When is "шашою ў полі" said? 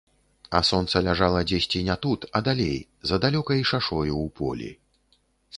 3.73-4.73